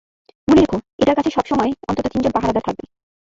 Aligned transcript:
মনে 0.47 0.61
রেখো, 0.61 0.77
এটার 1.01 1.17
কাছে 1.17 1.31
সবসময় 1.31 1.71
অন্তত 1.89 2.05
তিনজন 2.07 2.31
পাহারাদার 2.33 2.65
থাকবে। 2.67 2.83